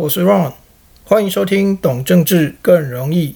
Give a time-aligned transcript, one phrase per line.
[0.00, 0.54] 我是 Ron，
[1.04, 3.32] 欢迎收听《懂政治更容易》。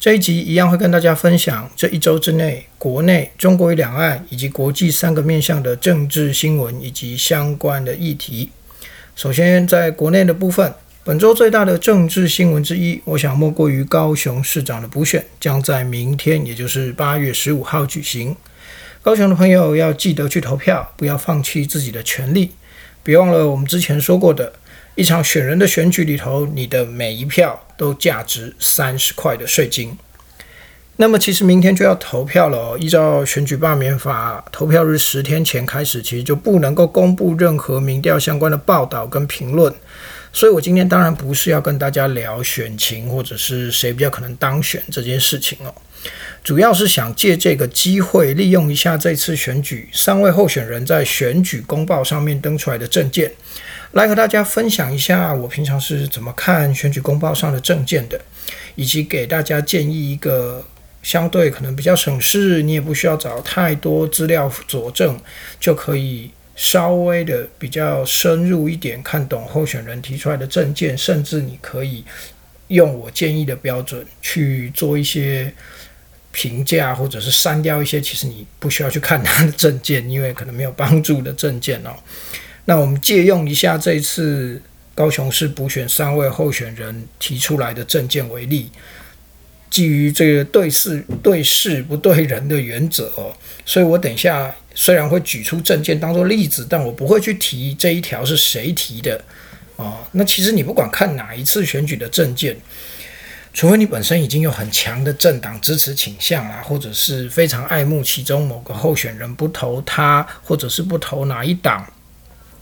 [0.00, 8.50] 这一集一样会跟大家分享这一周之内国内、中国与两岸以及国际三个面向的政治新闻以及相关的议题。
[9.14, 10.74] 首先，在国内的部分，
[11.04, 18.34] 本周最大的政治新闻之一，我想莫过于高雄市长的补选将在明天，也就是八月十五号举行。
[19.00, 22.50] 高雄的朋友要记得去投票，不要放弃自己的权利。
[23.04, 24.54] 别忘了我们之前说过的，
[24.96, 29.98] 一场选人的选举里头，你的每一票都价值三十块的税金。
[30.96, 32.78] 那么其实明天就要投票了哦。
[32.80, 39.74] 依照选举罢免法，投票日十天前开始，其实就不能够公布任何民调相关的报道跟评论。
[40.32, 45.74] 所以我今天当然不是要跟大家聊选情或者是谁比较可能当选这件事情哦。
[46.44, 53.32] 主要是想借这个机会，利用一下这次选举三位候选人在选举公报上面登出来的证件，
[53.94, 58.20] 来和大家分享一下我平常是怎么看选举公报上的证件的，
[58.74, 60.64] 以及给大家建议一个
[61.02, 65.16] 相对可能比较省事，你也不需要找太多资料佐证，
[65.60, 72.04] 就可以稍微的比较深入一点看懂候选人提出来的证件，甚至你可以
[72.68, 75.52] 用我建议的标准去做一些。
[76.36, 81.90] 评价或者是删掉一些，其实你不需要去看他的证件，因为可能没有帮助的证件哦。
[82.64, 84.60] 那我们借用一下这次
[84.94, 88.70] 高雄市补选三位候选人提出来的证件为例，
[89.70, 93.10] 基于这个对事对事不对人的原则，
[93.64, 99.20] 所以我等一下虽然会举出证件当做例子，但我不会去提这一条是谁提的
[99.76, 99.98] 哦。
[100.12, 102.56] 那其实你不管看哪一次选举的证件。
[103.56, 111.86] 除非你本身已经有很强的政党支持倾向啊，或者是非常爱慕其中某个候选人，不投他，或者是不投哪一党，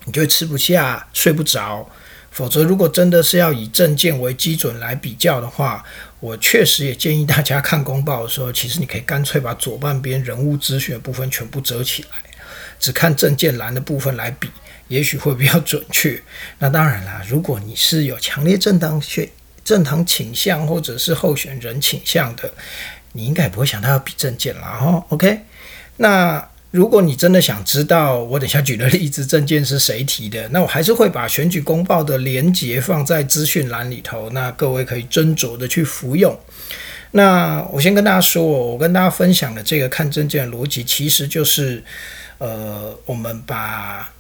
[0.05, 1.89] 你就会吃不下、睡不着。
[2.31, 5.85] 否则，如果真的是要以证件为基准来比较的话，
[6.19, 12.19] 我确实也建议大家看公报的时候，其实你可以干脆把左半边人物资讯的部分全部遮起来，
[12.79, 14.49] 只看证件栏的部分来比，
[14.89, 16.23] 也许会比较准确。
[16.59, 19.29] 那当然啦，如果你是有强烈政党选。
[19.65, 22.53] 政党倾向或者是候选人倾向的，
[23.13, 25.07] 你应该也不会想到要比证件啦哈。
[25.11, 25.39] OK，
[25.99, 36.37] 那如果你真的想知道我等下举的例子证件是谁提的，那我还是会把选举公报的连结放在资讯栏里头，那各位可以斟酌的去服用。
[37.13, 41.85] 那我先跟大家说，我跟大家分享的这个看证件的逻辑，其实就是
[42.39, 44.11] 呃，我们把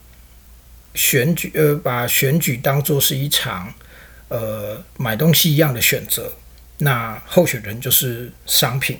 [0.94, 3.74] 选举呃把选举当做是一场。
[4.28, 6.32] 呃，买东西一样的选择，
[6.78, 8.96] 那候选人就是商品。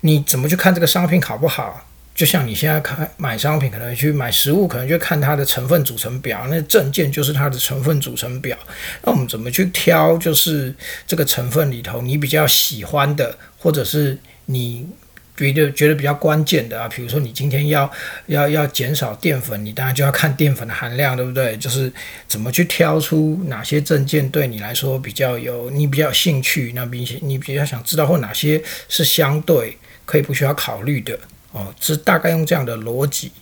[0.00, 1.85] 你怎么去看这个商品好不好？
[2.16, 6.44] 就像你现在看买商品，可能去买食物，可能就看它的成分组成表。
[6.48, 8.58] 那证件就是它的成分组成表。
[9.04, 10.18] 那我们怎么去挑？
[10.18, 10.74] 就是
[11.06, 14.88] 这个成分里头，你比较喜欢的，或者是你。
[15.36, 17.92] 觉得觉得比较关键的啊，比如说你今天要
[18.24, 21.54] 要要减少淀粉，你当然就要看淀粉的含量，对不对？
[21.58, 21.92] 就是
[22.26, 29.76] 怎么去挑出哪些证件对你来说比较有你比较有兴趣，那并且你比较想知道或哪些是相对
[30.06, 31.18] 可以不需要考虑的
[31.56, 33.32] 哦，是大概用这样的逻辑，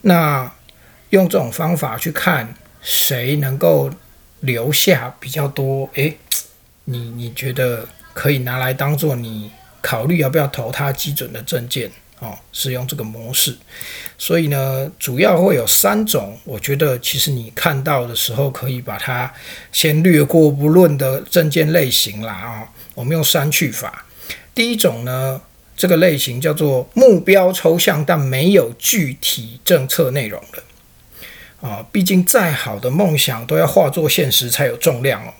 [0.00, 0.50] 那
[1.10, 3.90] 用这种方法去看谁能够
[4.40, 6.16] 留下比较多，诶，
[6.84, 9.50] 你你觉得可以拿来当做你。
[9.86, 13.54] 考虑要不要投他基准的证件哦，是用这个模式，
[14.16, 16.38] 所以呢，主要会有三种。
[16.44, 19.30] 我觉得其实你看到的时候，可以把它
[19.72, 22.72] 先略过不论的证件类型啦啊。
[22.94, 24.06] 我们用删去法。
[24.54, 25.38] 第一种呢，
[25.76, 31.86] 这个类型叫做目标抽象但没有具体政策内容的啊。
[31.90, 35.32] 毕竟再好的梦想都要化作现实才有重量哦。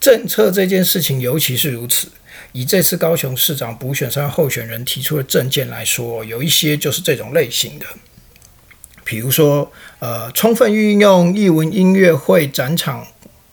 [0.00, 2.08] 政策这件事情尤其是如此。
[2.52, 7.84] 以这次高雄市长补选上候选人提出的政见来说，有一些就是这种类型的，
[9.04, 13.06] 比如说，呃，充分运用艺文音乐会展场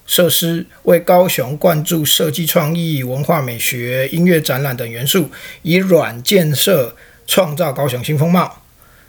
[0.06, 5.30] 设施，为高雄灌注设计创意、文化美学、音乐展览等元素，
[5.62, 6.94] 以软建设
[7.26, 8.62] 创造高雄新风貌。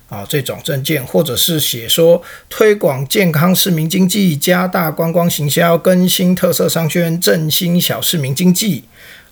[0.10, 8.86] 啊，这种证件，或者是写说推广健康市民经济，加大观光行销，更新特色商圈，振兴小市民经济。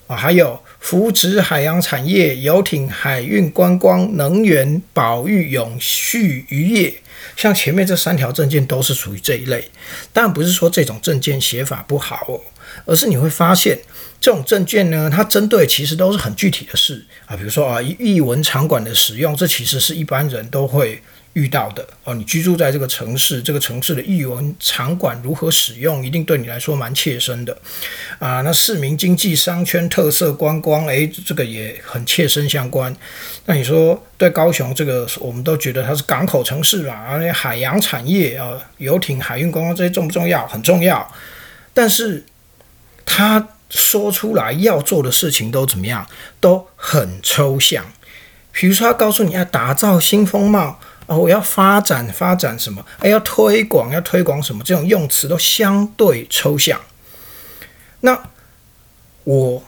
[0.06, 6.94] 啊，还有扶持海洋产业、游艇、海运、观光、能源、保育、永续渔业，
[7.36, 9.68] 像前面这三条证件都是属于这一类。
[10.12, 12.40] 但不是说这种证件写法不好哦，
[12.84, 13.78] 而是你会发现
[14.20, 21.02] 这种证件呢，它针对其实都是很具体的事啊，比如说啊，译文场馆的使用，这其实是一般人都会
[21.36, 22.14] 遇到的哦。
[22.14, 27.56] 你居住在这个城市，这个城市的艺文场馆如何使用，一定对你来说蛮切身的
[28.18, 28.40] 啊。
[28.40, 32.94] 那市民经济、商圈特色、观光，诶，这个也很切身相关。
[33.44, 40.46] 那你说对高雄这个，我们都觉得它是港口城市嘛，而且海洋产业啊，游艇、海运观光这些重不重要？
[40.48, 41.06] 很重要。
[41.74, 42.24] 但是
[43.04, 46.06] 他说出来要做的事情都怎么样？
[46.40, 47.84] 都很抽象。
[48.52, 52.84] 比如说，他告诉你要打造新风貌啊，我要发展发展什么？
[52.98, 54.62] 哎要推广要推广什么？
[54.64, 56.80] 这种用词都相对抽象。
[58.00, 58.30] 那
[59.24, 59.64] 我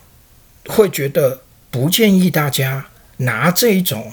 [0.67, 2.87] 会觉得不建议大家
[3.19, 4.12] 拿这一种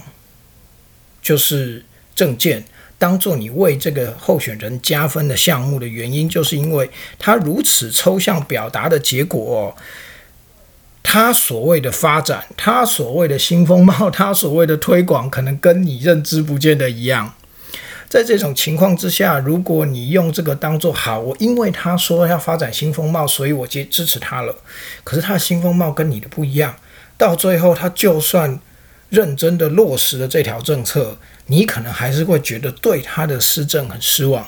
[1.20, 1.84] 就是
[2.14, 2.64] 证件。
[2.98, 9.76] 当做你为这个候选人加分的项目的原因，就是因为他如此抽象表达的结果，
[11.08, 17.32] 他所谓的发展，他所谓的新风貌， 他所谓的推广，可能跟你认知不见得一样。
[18.08, 24.52] 在这种情况之下，如果你用这个当做好，我因为他说要发展新风貌，所以我接支持他了。
[25.04, 26.74] 可是他的新风貌跟你的不一样，
[27.16, 28.58] 到最后他就算
[29.08, 31.16] 认真的落实了这条政策。
[31.46, 34.44] 你可能还是会觉得对他的施政很失望，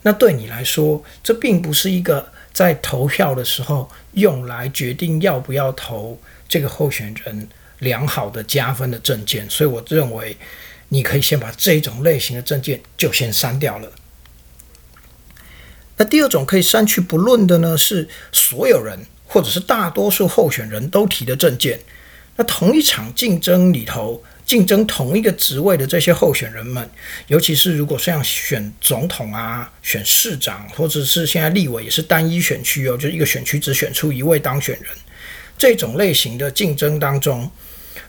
[0.00, 10.36] 那对你来说，这并不是一个在投票的时候用来决定要不要投这个候选人良好的加分的证件，所以我认为
[10.88, 13.92] 你可以先把这种类型的证件就先删掉了。
[15.96, 21.80] 那第二种可以删去不论的呢，是所有人或者是大多数候选人都提的证件。
[22.36, 24.22] 那同一场竞争里头。
[24.48, 26.90] 竞争同一个职位的这些候选人们，
[27.26, 34.90] 尤其是如果像选总统啊、选市长，或者是现在立委也是单一选区哦，就一个选区只选出一位当选人，
[35.58, 37.50] 这种类型的竞争当中，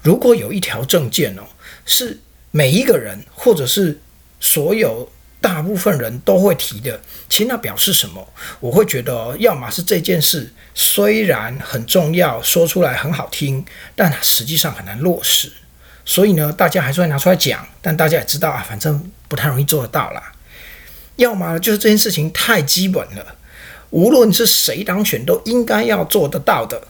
[0.01, 1.43] 如果有一条证件哦，
[1.85, 2.17] 是
[2.51, 3.99] 每一个人或者是
[4.39, 8.25] 所有大部分人都会提的，其实那表示什么？
[8.61, 15.51] 我会觉得，要么是这件事虽然很重要，说出来很好听，但实际上很难落实。
[16.09, 20.31] 所以呢，大家还是会拿出来讲，但大家也知道啊，反正不太容易做得到啦。
[21.17, 23.35] 要么就是这件事情太基本了，
[23.91, 26.81] 无论是谁当选都应该要做得到的。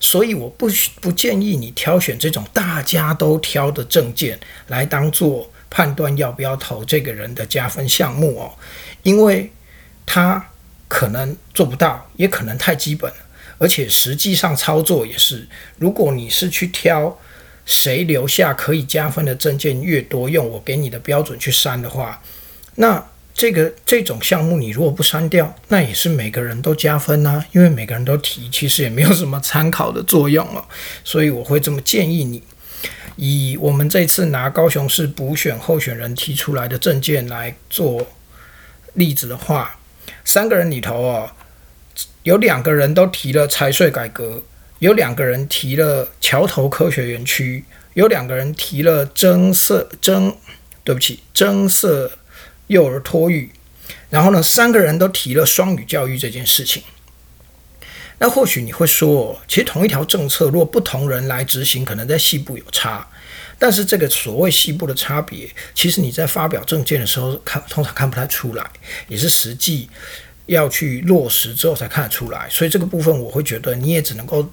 [0.00, 0.68] 所以我不
[1.00, 8.50] 不建议你挑选这种大家都挑的证件来当做判断要不要投这个人的加分项目哦，
[9.04, 9.52] 因为
[10.04, 10.44] 他
[10.88, 13.16] 可能做不到，也可能太基本了，
[13.58, 15.46] 而且实际上操作也是，
[15.78, 17.16] 如果你是去挑。
[17.64, 22.22] 谁留下可以加分的证件越多，用我给你的标准去删的话，
[22.74, 23.02] 那
[23.32, 30.64] 这个这种项目你如果不删掉，那也是每个人都加分呐，因为每个人都提，其实也没有什么参考的作用了。
[31.02, 32.42] 所以我会这么建议你，
[33.16, 38.06] 以我们这次拿高雄市补选候选人提出来的证件来做
[38.92, 39.78] 例子的话，
[40.24, 41.30] 三个人里头哦，
[42.22, 44.42] 有两个人都提了财税改革。
[44.80, 50.36] 有两个人提了桥头科学园区，有两个人提了增色增，
[50.82, 52.10] 对不起，增色
[52.66, 53.50] 幼儿托育，
[54.10, 56.82] 然后呢，三个人都提了双语教育这件事情。
[58.18, 63.06] 那或许你会说，其实同一条政策，如果不同人来执行，可能在细部有差。
[63.58, 68.68] 但是这个所谓细部的差别，其实你在发表证件的时候看，通常看不太出来，
[69.08, 69.88] 也是实际
[70.46, 72.48] 要去落实之后才看得出来。
[72.50, 74.46] 所以这个部分，我会觉得你也只能够。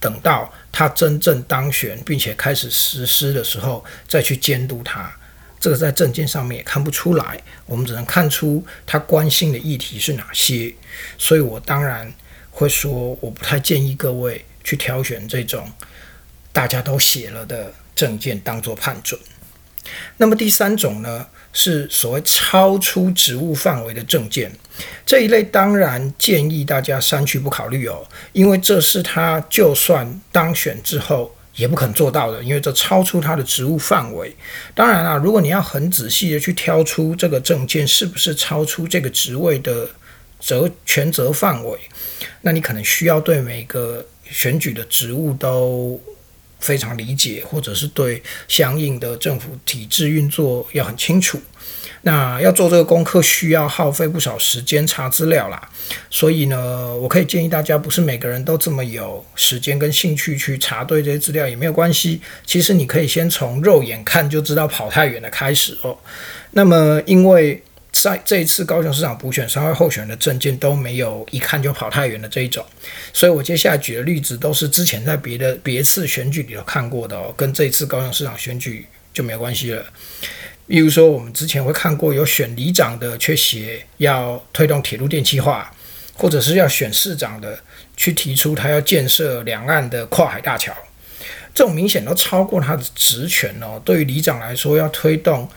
[0.00, 5.12] 等到他真正当选，并且开始实施的时候，再去监督他，
[5.58, 7.40] 这个在证件上面也看不出来。
[7.66, 10.72] 我们只能看出他关心的议题是哪些。
[11.16, 12.12] 所以我当然
[12.50, 15.70] 会说，我不太建议各位去挑选这种
[16.52, 19.18] 大家都写了的证件当做判准。
[20.16, 21.26] 那么第三种呢？
[21.60, 24.48] 是所谓超出职务范围的证件，
[25.04, 34.36] 这一类当然建议大家删去不考虑哦，因为这是他就算当选之后也不肯做到的，因为这超出他的职务范围。
[34.72, 39.88] 当然啦，如果你要很仔细的去挑出这个证件是不是超出这个职位的
[40.38, 41.76] 责权责范围，
[42.42, 46.00] 那你可能需要对每个选举的职务都。
[46.58, 51.40] 非常理解，或者是对相应的政府体制运作要很清楚。
[52.02, 55.60] 那要做这个功课，需要耗费不少时间查资料啦。
[56.08, 62.20] 所以呢，我可以建议大家，不是每个人都这么有时间跟兴趣去查对这些资料也没有关系。
[62.46, 65.96] 其实你可以先从肉眼看就知道跑太远的开始哦。
[66.52, 67.62] 那么因为。
[68.02, 72.64] 在这一次高雄市长补选，三位候选人的证件都没有一看就跑太远的这一种，
[73.12, 79.84] 所以我接下来举的例子都是之前在别的别次选举里头看过的哦，跟这一次高雄市长选举就没有关系了。
[80.66, 85.72] 比如说，我们之前会看过有选里长的，却写要推动铁路电气化，
[86.14, 87.58] 或者是要选市长的，
[87.96, 90.72] 去提出他要建设两岸的跨海大桥，
[91.54, 93.80] 这种明显都超过他的职权哦。
[93.84, 95.48] 对于里长来说，要推动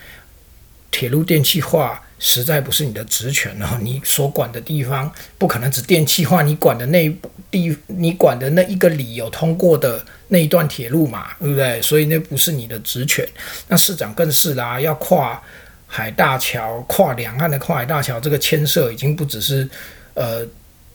[0.89, 2.01] 铁路电气化。
[2.23, 7.09] 实在不是你的职权哦，你所管的地方不可能只电气化，你管的那
[7.49, 11.81] 地，你管的那一个里有通过的那一段铁路嘛，对不对？
[11.81, 13.27] 所以那不是你的职权。
[13.67, 15.41] 那市长更是啦，要跨
[15.87, 19.67] 海大桥、跨两岸的跨海大桥，这个牵涉已经不只是
[20.13, 20.45] 呃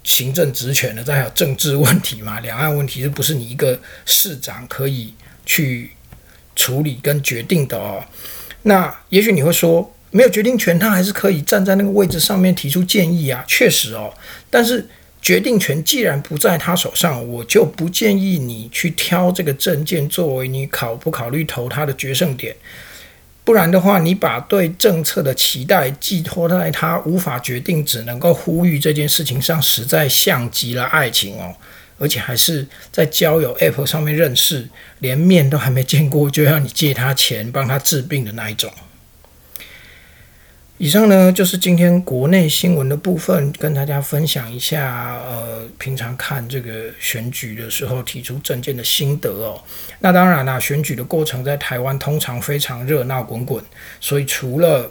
[0.04, 2.38] 行政职权了，再还有政治问题嘛。
[2.38, 5.12] 两岸问题是不是你一个市长可以
[5.44, 5.90] 去
[6.54, 8.04] 处理跟决定的哦？
[8.62, 9.92] 那也许你会说。
[10.10, 14.12] 没有决定权，他还是可以站在那个位置上面提出建议啊，确实哦。
[14.48, 14.86] 但是
[15.20, 22.54] 决定权既然不在他手上，我就不建议你去挑这个证件作为你考不考虑投他的决胜点。
[23.44, 31.54] 不然的话，你把对政策的期待寄托在他无法决定，只能够呼吁这件事情上，实在像极了爱情哦。
[31.98, 38.70] 而且还是在交友 App 上面认识，连面都还没见过，就要你借他钱帮他治病的那一种。
[40.78, 45.18] 以上呢就是今天国内新闻的部分，跟大家分享一下。
[45.26, 49.58] 呃，平常看这个选举的时候提出政见的心得哦。
[50.00, 53.64] 那当然啦，选举的过程在台湾通常非常热闹滚滚，
[54.00, 54.90] 所以除了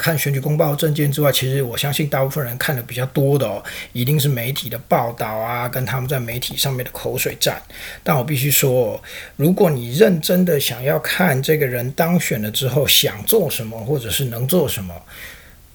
[0.00, 7.60] 看选举公报证件之外，其实我相信大部分人看的比较多的哦，一定是媒体的报道啊，跟他们在媒体上面的口水战。
[8.02, 9.00] 但我必须说，
[9.36, 14.94] 如果你认真的想要看这个人当选了之后想做什么，或者是能做什么，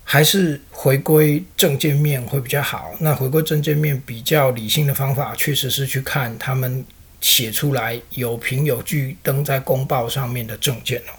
[0.04, 2.96] 还是回归证件面会比较好。
[3.00, 6.84] 那回归证件面比较理性的方法，确实是去看他们。
[7.22, 11.14] 写出来有凭有据登在公报上面的证件哦，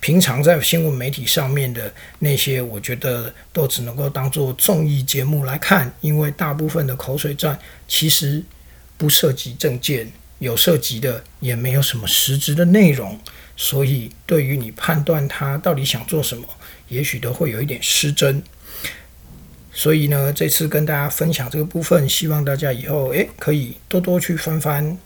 [0.00, 8.42] 平常在新闻媒体上面的那些，我觉得都只能够当做综艺节目来看，因为大部分的口水战其实
[8.98, 13.18] 不涉及证件，有涉及的也没有什么实质的内容，
[13.56, 16.46] 所以对于你判断他到底想做什么，
[16.88, 18.42] 也许都会有一点失真。
[19.72, 24.96] 所以呢，这次跟大家分享这个部分，希望大家以后诶可以多多去翻翻。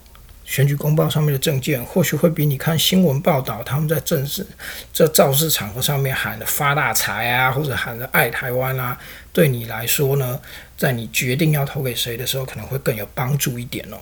[0.50, 4.44] 选举公报上面的证件，或许会比你看新闻报道，他们在正式
[4.92, 8.98] 这造势场合上面喊的发大财啊，或者喊的爱台湾啊，
[9.32, 10.40] 对你来说呢，
[10.76, 13.96] 在你决定要投给谁的时候，可能会更有帮助一点哦。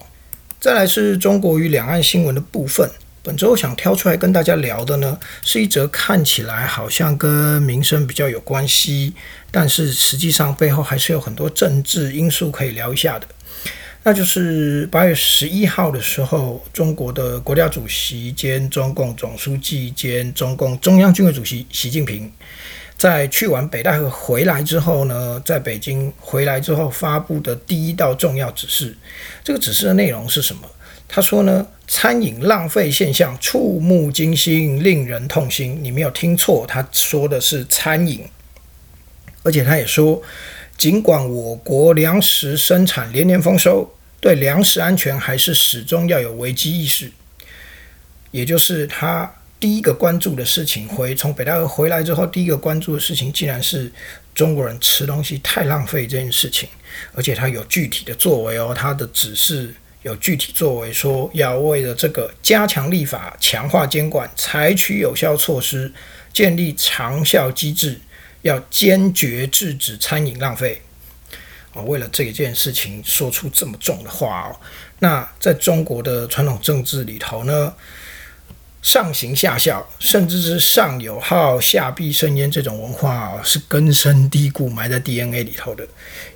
[0.58, 2.90] 再来是中国与两岸新闻的部分，
[3.22, 9.12] 本周想挑出来跟大家聊的呢，是一则看起来好像跟民生比较有关系，
[9.50, 13.26] 但是实际上背后还是有很多政治因素可以聊一下的。
[14.04, 22.32] 那就是八月十一号的时候，中国的国家主席兼中共总书记兼中共中央军委主席习近平，
[22.96, 28.96] 在去完北戴河回来之后呢，在北京回来之后发布的第一道重要指示。
[29.44, 30.62] 这个指示的内容是什么？
[31.06, 35.78] 他说呢，餐饮浪费现象触目惊心，令人痛心。
[35.82, 38.24] 你没有听错，他说的是餐饮，
[39.42, 40.22] 而且他也说，
[40.78, 43.92] 尽管我国粮食生产连年丰收。
[44.20, 47.08] 对粮食安全还是始终要有危机意识，
[48.32, 50.88] 也就是他第一个关注的事情。
[50.88, 53.92] 回从北戴河回来之后，第一个关注的事情，竟然是
[54.34, 56.68] 中国人吃东西太浪费这件事情。
[57.12, 65.92] 而且他有具体的作为哦，他的指示有具体作为，说要为了这个加强立法、强化监管、采取有效措施、
[66.32, 68.00] 建立长效机制，
[68.42, 70.82] 要坚决制止餐饮浪费。
[71.84, 74.56] 为了这一件事情说出这么重的话哦，
[74.98, 77.72] 那在中国的传统政治里头呢，
[78.82, 85.86] 上行下效，甚至是上有号下必甚焉这种文化，是根深蒂固埋在 DNA 里头的。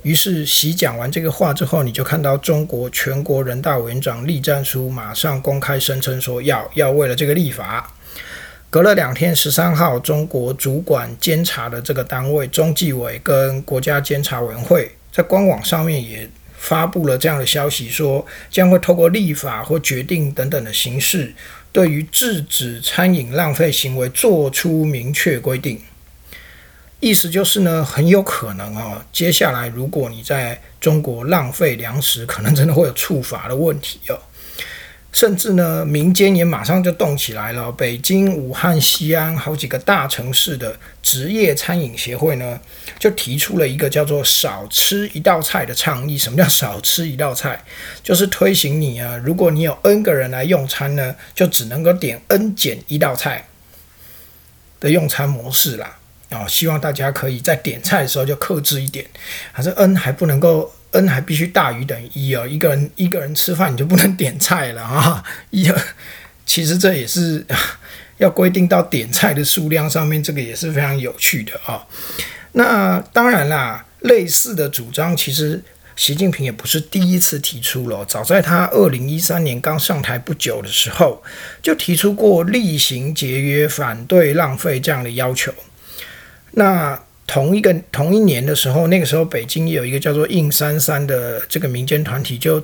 [0.03, 7.93] 于是习讲完这个话之后，你就看到中国全国人大委员长栗战书马上公开声称说要要为了这个立法。
[8.73, 14.91] 隔了两天，十三号，中国主管监察的这个单位中纪委跟国家监察委员会。
[15.11, 16.27] 在官网上面也
[16.57, 21.31] 发布了这样的消息，说将会透过立法或决定等等的形式，
[21.71, 25.79] 对于制止餐饮浪费行为做出明确规定。
[26.99, 34.17] 意思就是呢，很有可能哦，接下来如果你在中国浪费粮食，可能真的会有处罚的问题哦。
[35.13, 37.71] 甚至呢，民间也马上就动起来了。
[37.71, 42.59] 北京、武汉、西安好几个大城市的职业餐饮协会呢，
[42.97, 46.17] 就提出了一个叫做“少吃一道菜”的倡议。
[46.17, 47.63] 什么叫少吃一道菜？
[48.03, 53.47] 就是推行你啊，如果你有 N 个人来用餐呢，就只能够点 N 减一道菜。
[54.79, 55.99] 的用餐模式啦。
[56.29, 59.05] 啊，希望大家可以在点菜的时候就克制一点，
[59.51, 65.23] 还是 n 还不能够 n 还必须大于等于一哦，一个人一个人吃饭你就不能点菜了啊！
[65.49, 65.71] 一，
[66.45, 67.45] 其实这也是
[68.17, 71.85] 要规定到点菜的数量上面，这个也是非常有趣的啊。
[72.53, 75.63] 那当然啦，类似的主张其实
[75.95, 81.23] 习近平也不是第一次提出了，早在他二零一三年刚上台不久的时候，
[81.61, 85.53] 就提出过厉行节约、反对浪费这样的要求。
[86.51, 87.01] 那
[87.33, 92.61] 同一个同一年的时候，那个时候北京有一个叫做“硬三三”的这个民间团体，就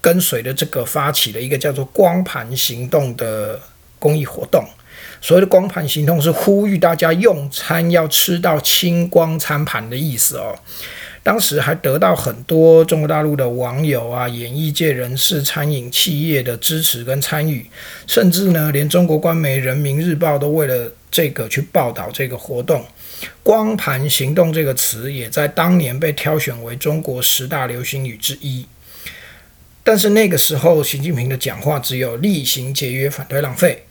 [0.00, 3.60] 跟随着这个发起了一个叫做“光盘行动”的
[3.98, 4.64] 公益活动。
[5.20, 10.54] 所谓的“光盘行动”是呼吁大家用餐要吃到清光餐盘的意思哦。
[11.24, 17.68] 当时还得到很多中国大陆的网友啊、演艺界人士、餐饮企业的支持跟参与，
[18.06, 22.84] 甚至呢，连中国官媒《人民日报》都为了这个去报道这个活动。
[23.42, 28.66] 光盘行动这个词也在当年被挑选为中国十大流行语之一。
[29.82, 33.84] 但是那个时候，习近平的讲话只有厉行节约、反对浪费。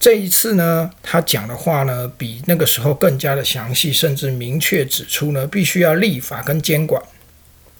[0.00, 7.02] 这一次呢，他讲的话呢，比那个时候更加的详细，甚至明确指出呢，必须要立法跟监管，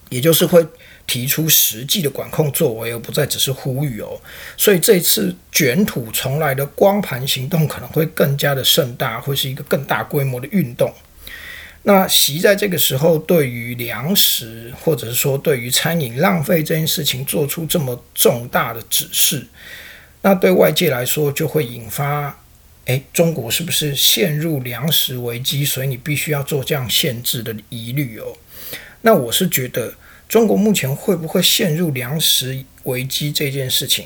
[0.09, 0.67] 也就是会。
[1.09, 4.21] 提出实际的管控作为，而不再只是呼吁哦。
[4.59, 10.95] 所以这次卷土重来的光盘行动可能会更加的盛大，会是一个更大规模的运动。
[11.85, 19.47] 那习在这个时候对于粮食，或者是说对于餐饮浪费这件事情做出这么重大的指示，
[20.21, 22.39] 那对外界来说就会引发：
[22.85, 25.65] 诶，中国是不是陷入粮食危机？
[25.65, 28.37] 所以你必须要做这样限制的疑虑哦。
[29.01, 29.95] 那我是觉得。
[30.29, 34.05] 中国目前会不会陷入粮食危机这件事情，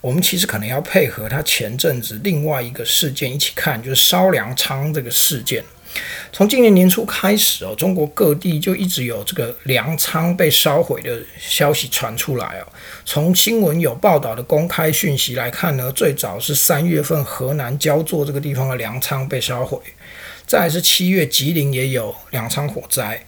[0.00, 5.62] 我们其实可能要配合他前阵子另外一个事件一起看，就是烧粮仓这个事件。
[6.32, 12.66] 从今年年初开始哦，中国各地就一直有这个粮仓被烧毁的消息传出来哦。
[13.04, 19.78] 从新闻有报道的公开讯息来看呢，最早是三月份河南焦作这个地方的粮仓被烧毁，
[20.46, 23.26] 再是七月吉林也有粮仓火灾。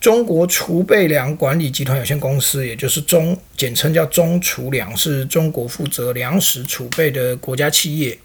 [0.00, 8.18] 中国储备粮管理集团有限公司，也就是中简称叫中储粮，是中国负责粮食储备的国家企业。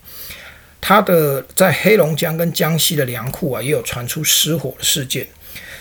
[0.80, 5.28] 它的在黑龙江跟江西的粮库啊，也有传出失火的事件。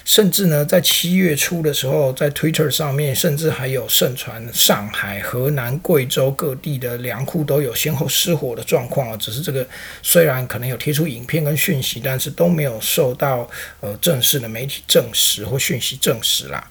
[0.07, 9.16] 甚至呢，在七月初的时候，在 Twitter 上面，甚至还有盛传上海、河南、贵州各地的粮库都有先后失火的状况啊。
[9.16, 9.66] 只是这个
[10.05, 16.64] 虽然可能有贴出影片跟讯息，但是都没有受到呃正式的媒体证实或讯息证实啦。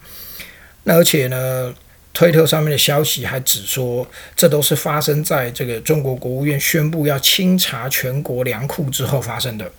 [0.83, 1.75] 那而且呢，
[2.13, 9.69] 推特上面的消息还指说，这都是发生在这个中国国务院宣布要清查全国粮库之后发生的。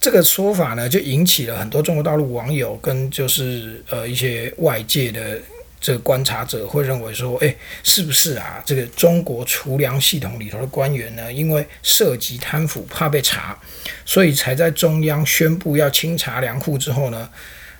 [0.00, 5.38] 这个说法呢，就引起了很多中国大陆网友跟就是呃一些外界的
[5.78, 8.62] 这个观察者会认为说，哎，是不是啊？
[8.64, 13.58] 这个中国储粮系统里头的官员呢，因为涉及贪腐，怕被查，
[14.06, 17.28] 所以才在中央宣布要清查粮库之后呢，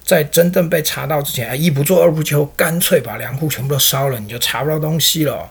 [0.04, 5.50] 在真正被查到之前，一不做二不休，干脆把粮库全部都烧了，你就查不到东西了。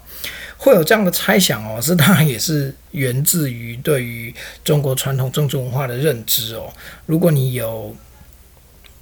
[0.61, 6.71] 会有这样的猜想哦，这当然也是源自于对于中国传统政治文化的认知哦。
[7.05, 7.95] 如果你有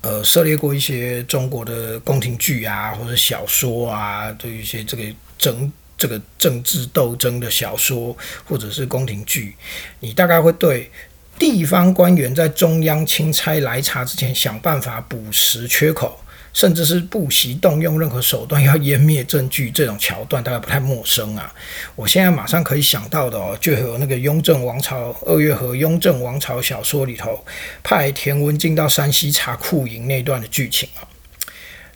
[0.02, 5.04] 呃涉猎过一些中国的宫廷剧啊，或者小说啊，对于一些这个
[5.40, 8.16] 政这个政治斗争的小说
[8.46, 9.56] 或者是宫廷剧，
[10.00, 10.92] 你大概会对
[11.40, 16.20] 地方官员在中央钦差来查之前，想办法补实缺口。
[16.54, 21.54] 甚至是不惜动用任何手段要湮灭证据，这种桥段大概不太陌生啊。
[21.96, 27.46] 我现在马上可以想到的哦，就有那个《雍正王朝》二月河《雍正王朝》小说里头
[27.84, 31.08] 派田文镜到山西查库营那段的剧情啊。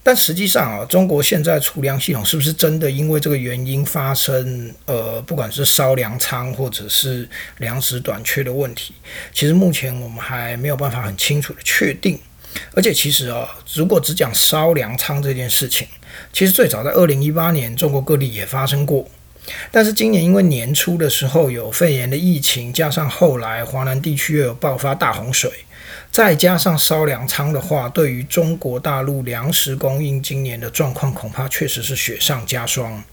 [0.04, 8.96] 但实际上啊，中国现在储粮系统是不是真的因为这个原因发生呃，不管是烧粮仓或者是粮食短缺的问题，
[9.32, 12.20] 其实目前我们还没有办法很清楚的确定。
[12.74, 15.88] 而且其实啊，如果只讲烧粮仓这件事情，
[16.34, 19.08] 其实最早在二零一八年，中国各地也发生过。
[19.72, 25.52] 但是今年因为年初的时候有肺炎的疫情，加上后来华南地区又有爆发大洪水，
[26.12, 33.04] 再加上烧粮仓的话，对于中国大陆粮食供应今年的状况，恐怕确实是雪上加霜。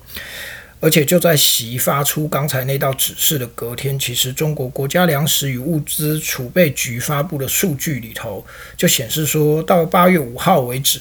[0.81, 11.01] 而且就在习发出刚才那道指示的隔天，其实中国国家粮食与物资储备局发布的数据里头，就显示说到八月五号为止，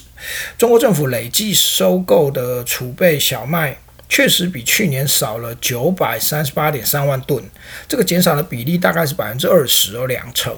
[0.56, 7.44] 中国政府累计收购的储备小麦确实比去年少了九百三十八点三万吨，
[7.86, 10.56] 这个减少的比例大概是百分之二十哦，两成。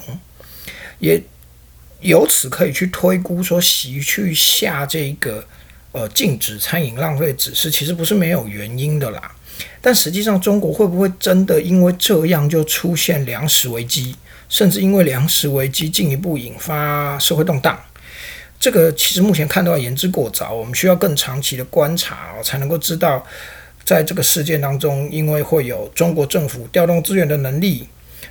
[0.97, 1.21] 也
[1.99, 5.45] 由此可以去推估说，习去下这个
[5.91, 9.31] 呃禁止餐饮浪费指示，其实不是没有原因的啦。
[9.81, 14.15] 但实际上，中国会不会真的因为这样就出现粮食危机，
[14.49, 17.79] 甚至因为粮食危机进一步引发社会动荡？
[18.59, 23.25] 这个其实目前看到言之过早，我们需要更长期的观察，才能够知道，
[23.83, 27.87] 在这个事件当中，因为会有中国政府调动资源的能力，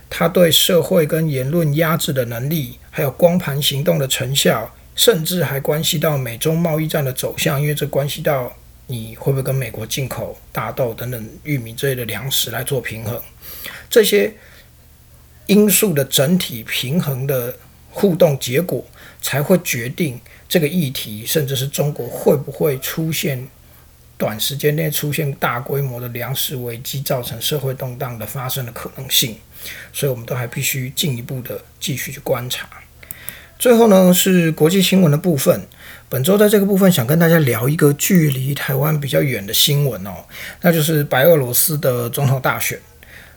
[0.08, 8.52] 他对社会跟言论压制的能力，还有光盘行动的成效，甚至还关系到美中贸易战的走向，因为这关系到。
[8.92, 13.22] 你会不会跟美国进口大豆等等玉米之类的粮食来做平衡？
[13.88, 14.34] 这些
[15.46, 17.56] 因素的整体平衡的
[17.92, 18.84] 互动结果，
[19.22, 23.46] 才会决定这个议题，甚至是中国会不会出现
[24.18, 29.36] 短时间内出现大规模的粮食危机，造成社会动荡的发生的可能性。
[29.92, 32.68] 所以，我们都还必须进一步的继续去观察。
[33.60, 35.60] 最后呢，是国际新闻的部分。
[36.08, 40.12] 本周在这个部分想跟大家聊一个距离台湾比较远的新闻哦，
[40.62, 42.80] 那就是白俄罗斯的总统大选。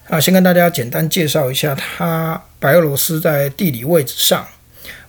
[0.07, 4.47] 啊，先跟大家简单介绍一下，它白俄罗斯在地理位置上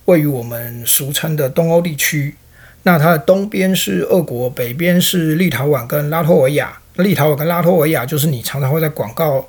[0.06, 2.34] 位于我们俗称的东欧地区。
[2.82, 6.76] 那它的东边是俄国，北边是立陶宛跟拉脱维亚。
[6.96, 9.48] 立陶宛跟拉脱维亚就是你常常会在广告、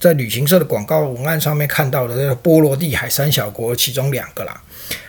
[0.00, 4.60] 在旅行社的广告文案上面看到的这个波罗的海三小国其中两个啦。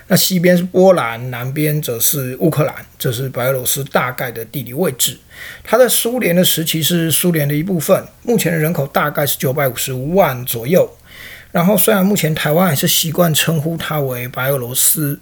[0.08, 5.18] 那西边是波兰，南边则是乌克兰，这是白俄罗斯大概的地理位置。
[5.64, 10.98] 它在苏联的时期是苏联的一部分，目前的人口大概是九百五十万左右。
[11.54, 15.18] 然后虽然目前台湾还是习惯称呼它为白俄罗斯，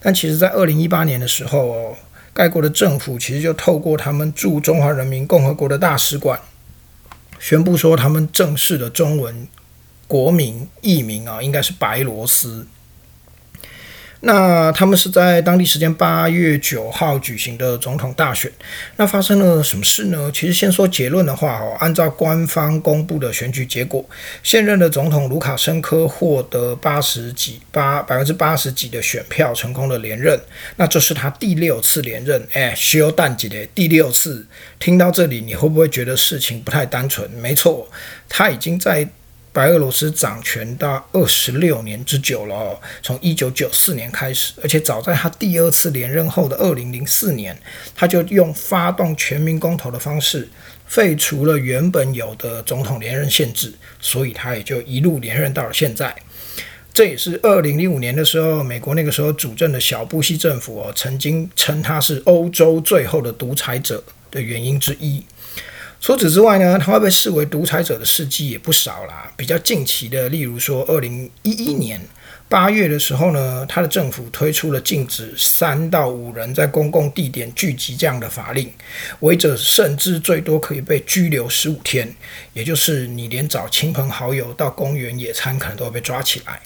[0.00, 1.94] 但其实在二零一八年的时候，
[2.32, 6.40] 该国的政府其实就透过他们驻中华人民共和国的大使馆，
[7.40, 9.48] 宣布说他们正式的中文
[10.06, 12.66] 国名译名啊，应该是白罗斯。
[14.20, 18.50] 那他们是在当地时间八月九号举行的总统大选。
[18.96, 20.30] 那发生了什么事呢？
[20.32, 24.04] 其实先说结论的话，哦，按照官方公布的选举结果，
[24.42, 30.38] 现任的总统卢卡申科获得八十几八百分之八十几的选票，成功的连任。
[30.76, 34.46] 那这是他第六次连任，哎，需要淡季的第六次。
[34.78, 37.30] 听到这里，你会不会觉得事情不太单纯？
[37.30, 37.88] 没错，
[38.28, 39.08] 他已经在。
[39.52, 47.58] 白俄罗斯掌权到二十六年之久了，从一九九四年开始，而且早在他第二次连任后的二零零四年，
[47.94, 50.48] 他就用发动全民公投的方式
[50.86, 56.14] 废除了原本有的总统连任限制，所以他也就一路连任到了现在。
[56.92, 65.24] 这也是二零零五年的时候，美国那个时候主政的小布希政府哦，曾经称他是欧洲最后的独裁者的原因之一。
[66.00, 69.30] 除此之外呢，他会被视为独裁者的事迹也不少啦。
[69.36, 72.00] 比较近期的，例如说，二零一一年
[72.48, 78.72] 八月的时候呢，他的政府推出了禁止三到五人在公共地点聚集这样的法令，
[79.20, 82.10] 违者甚至最多可以被拘留十五天，
[82.54, 86.60] 也就是你连找亲朋好友到公园野餐，可能都会被抓起来。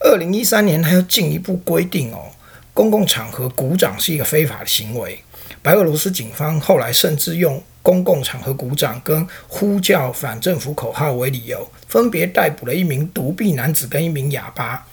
[0.00, 2.32] 二零一三年，他又进一步规定哦，
[2.72, 5.22] 公共场合鼓掌是一个非法的行为。
[5.66, 7.60] 白俄罗斯警方后来甚至用。
[7.82, 14.84] 公共场合鼓掌跟呼叫反政府口号为理由，分别逮捕了一名独臂男子跟一名哑巴。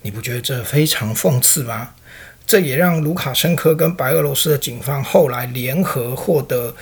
[0.00, 1.90] 你不觉得这非常讽刺吗？
[2.44, 6.74] 这也让卢卡申科跟白俄罗斯的警方后来联合获得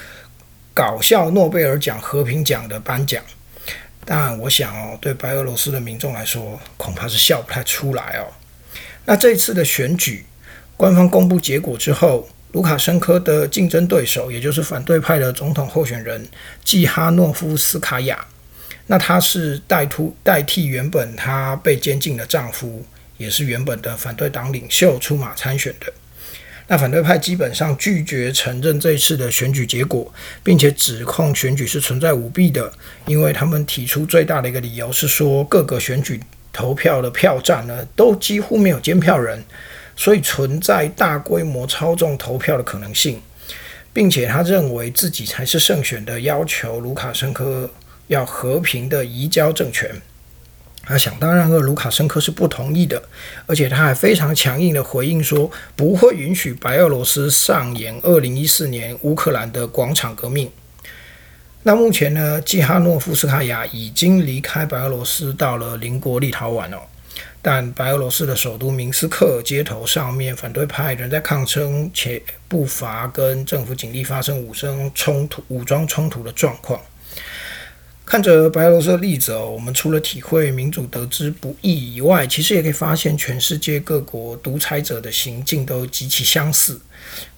[0.72, 3.22] 搞笑诺贝尔奖和平奖的颁奖。
[4.07, 8.33] 但我想哦，对白俄罗斯的民众来说，恐怕是笑不太出来哦。
[9.05, 10.24] 那这次的选举，
[10.79, 12.26] 官方公布结果之后。
[12.52, 16.26] 卢卡申科的竞争对手，也就是反对派的总统候选人
[16.64, 18.26] 季哈诺夫斯卡娅，
[18.86, 22.84] 那他是代突代替原本他被监禁的丈夫，
[23.16, 25.92] 也是原本的反对党领袖出马参选的。
[26.66, 32.72] 那反对派基本上拒绝承认这一次的选举结果，并且指控选举是存在舞弊的，
[33.06, 36.20] 因为他们提出最大的一个理由是说，各个选举
[36.52, 39.44] 投票的票站呢，都几乎没有监票人。
[40.00, 43.20] 所以存在大规模操纵投票的可能性，
[43.92, 47.70] 并且他认为自己才是胜选的，要求卢卡申科
[48.06, 50.00] 要和平的移交政权。
[50.84, 53.02] 他想当然了，卢卡申科是不同意的，
[53.44, 60.50] 而且他还非常强硬的回应说，不会允许白俄罗斯上演二零一四年乌克兰的广场革命。
[61.64, 66.80] 那目前呢，季哈诺夫斯卡娅已经离开白俄罗斯，到了邻国立陶宛哦。
[67.42, 76.81] 但白俄罗斯的首都明斯克街头上面，反对派仍在抗争，且不乏跟政府警力发生武生冲突、武装冲突的状况。
[78.05, 86.81] 看着白俄罗斯的例子哦，我们除了体会民主得之不易以外，其实也可以发现全世界各国独裁者的行径都极其相似，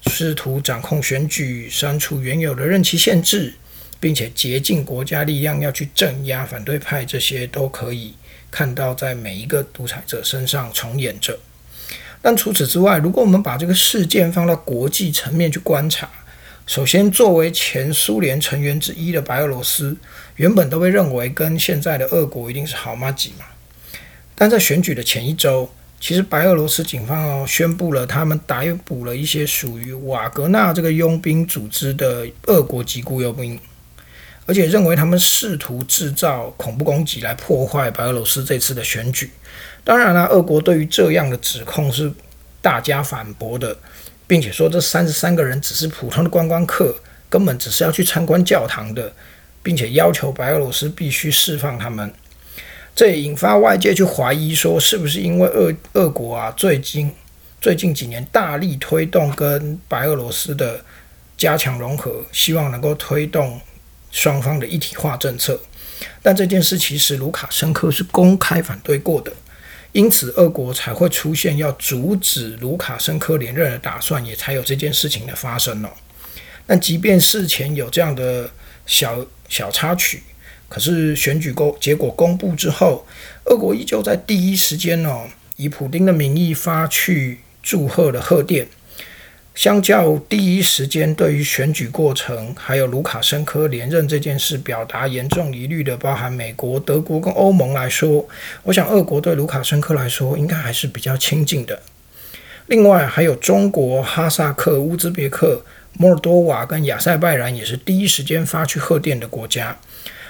[0.06, 3.52] 试图掌控选举、删除原有的任期限制，
[4.00, 8.14] 并且竭尽国家力量要去镇压反对派，这些都可以
[8.52, 11.36] 看到在每一个独裁者身上重演着。
[12.20, 16.08] 但除此之外，如果我们把这个事件放到国际层面去观察，
[16.64, 19.96] 首先，作为前苏联成员之一的白俄罗斯，
[20.36, 23.44] 原本都被认为跟现在的俄国一定是好妈几嘛。
[24.36, 25.68] 但在选举的前一周，
[26.00, 33.58] 其实白俄罗斯警方哦宣布了，他们逮捕了一些属于瓦格纳这个佣兵组织的俄国籍雇佣兵，
[34.46, 39.30] 而且认为他们试图制造恐怖攻击来破坏白俄罗斯这次的选举。
[39.84, 42.12] 当然了，俄国对于这样的指控是
[42.60, 43.76] 大加反驳的。
[44.24, 46.94] 并且说，这三十三个人只是普通的观光客，
[47.28, 49.12] 根本只是要去参观教堂的，
[49.62, 52.10] 并且要求白俄罗斯必须释放他们。
[52.94, 57.12] 这也引发外界去怀疑，说是不是因为俄俄国啊，最近
[57.60, 60.82] 最近几年大力推动跟白俄罗斯的
[61.36, 63.60] 加强融合，希望能够推动
[64.12, 65.60] 双方的一体化政策。
[66.22, 69.32] 但这件事其实卢卡申科是公开反对过的。
[69.90, 75.88] 因此，俄国才会出现要阻止卢卡申科连任的打算，也才有这件事情的发生哦。
[76.66, 78.48] 但即便事前有这样的
[78.86, 80.22] 小小插曲，
[80.68, 83.06] 可是选举公结果公布之后，
[83.44, 88.66] 俄国依旧在第一时间哦，以普丁的名义发去祝贺的贺电。
[89.54, 98.26] 相较第一时间对于选举过程还有卢卡申科连任这件事表达严重疑虑的，包含美国、德国跟欧盟来说，
[98.62, 101.82] 我想俄国对卢卡申科来说应该还是比较亲近的。
[102.66, 105.62] 另外还有中国、哈萨克、乌兹别克、
[105.98, 109.76] 摩尔多瓦跟亚塞拜然也是第一时间发去贺电的国家。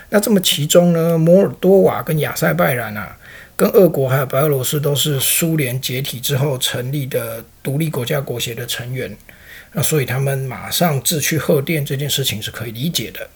[0.09, 3.17] 那这么其中呢，摩尔多瓦跟亚塞拜然啊。
[3.63, 9.17] 跟俄国还有白俄罗斯都是苏联解体之后成立的独立国家国协的成员，
[9.71, 13.31] 那所以他们马上自去贺电这件事情是可以理解的。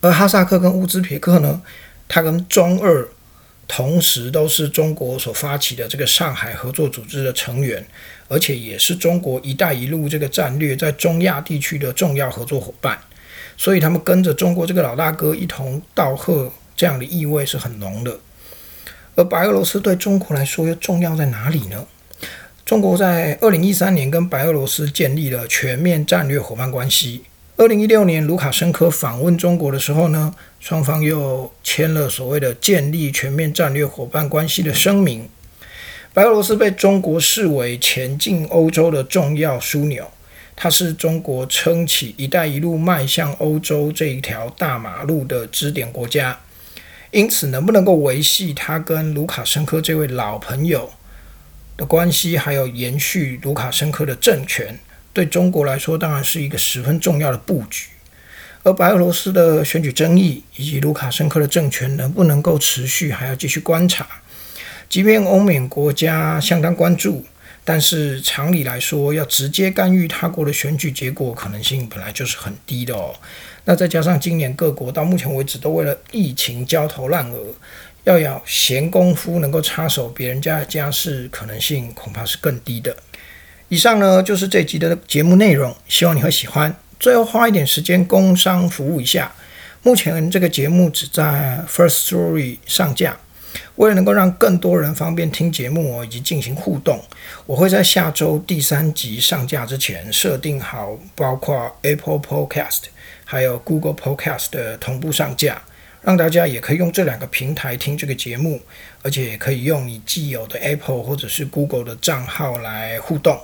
[0.00, 1.60] 而哈萨克跟乌兹别克呢，
[2.08, 3.06] 它跟中俄
[3.68, 7.86] 同时都是中国所发起的这个上海合作组织的成员，
[8.28, 12.98] 而且也是中国“一带一路”这个战略在中亚地区的重要合作伙伴，
[13.58, 18.18] 所以他们跟着中国这个老大哥一同道贺，这样的意味是很浓的。
[19.16, 21.86] 而白俄罗斯对中国来说又重要在哪里呢？
[22.66, 27.22] 中国在二零一三年跟白俄罗斯建立了全面战略伙伴关系。
[27.56, 35.26] 二零一六年卢卡申科访问中国的时候呢，双方又签了所谓的建立全面战略伙伴关系的声明。
[36.12, 40.10] 白俄罗斯被中国视为前进欧洲的重要枢纽，
[40.54, 46.38] 它是中国撑起“一带一路”迈向欧洲这一条大马路的支点国家。
[47.10, 50.92] 因此，能不能够维系他跟卢卡申科这位老朋友
[51.76, 54.78] 的关系，还有延续卢卡申科的政权，
[55.12, 57.88] 对中国来说当然是一个十分重要的布局。
[58.64, 64.04] 而白俄罗斯的选举争议以及卢卡申科的政权能不能够持续，还要继续观察。
[64.88, 67.24] 即便欧美国家相当关注，
[67.64, 73.14] 但是常理来说，要直接干预他国的选举结果可能性本来就是很低的哦。
[73.68, 77.38] 那再加上今年各国到目前为止都为了疫情焦头烂额，
[78.04, 82.96] 要要闲工夫能够插手别人家的家事，可能性恐怕是更低的。
[83.68, 86.74] 以上呢就是这集的节目内容，希望你会喜欢。
[87.00, 89.34] 最后花一点时间工商服务一下，
[89.82, 93.18] 目前这个节目只在 First Story 上架。
[93.76, 97.02] 为了能够让更多人方便听节目哦，以及进行互动，
[97.46, 102.84] 我会在下周第三集上架之前设定好，包括 Apple Podcast。
[103.26, 105.60] 还有 Google Podcast 的同步上架，
[106.00, 108.62] 让大家也可以用这两个平台听这个节目，
[109.02, 113.38] 而且也可以用你既有的 Apple 或者是 Google 的账号来互动。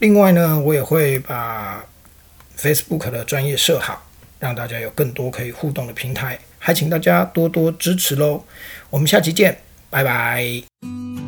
[0.00, 1.86] 另外呢，我也会把
[2.58, 4.04] Facebook 的专业设好，
[4.40, 8.44] 让大家有更多可以互动的平台，还请大家多多支持喽。
[8.90, 9.56] 我们下期见，
[9.88, 11.23] 拜拜。